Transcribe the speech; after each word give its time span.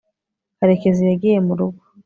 karekezi 0.57 1.01
yagiye 1.09 1.37
murugo 1.47 1.81